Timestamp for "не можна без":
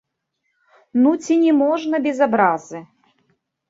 1.45-2.27